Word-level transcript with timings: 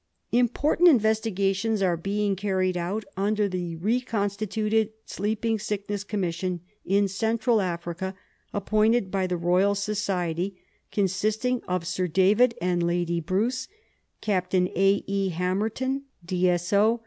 Important 0.31 0.89
investigations 0.89 1.83
are 1.83 1.95
being 1.95 2.35
carried 2.35 2.75
out 2.75 3.05
under 3.15 3.47
the 3.47 3.75
re 3.75 4.01
constituted 4.01 4.89
Sleeping 5.05 5.59
Sickness 5.59 6.03
Commission 6.03 6.61
in 6.83 7.07
Central 7.07 7.61
Africa 7.61 8.15
appointed 8.51 9.11
by 9.11 9.27
the 9.27 9.37
Royal 9.37 9.75
Society, 9.75 10.59
consisting 10.91 11.61
of 11.67 11.85
Sir 11.85 12.07
David 12.07 12.55
and 12.59 12.81
Lady 12.81 13.19
Bruce, 13.19 13.67
Captain 14.21 14.69
A. 14.69 15.03
E. 15.05 15.29
Hamerton, 15.29 16.05
D.S.O. 16.25 16.99